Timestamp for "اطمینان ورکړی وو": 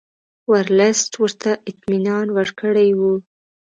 1.69-3.13